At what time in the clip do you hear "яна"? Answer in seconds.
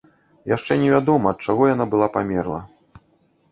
1.73-1.85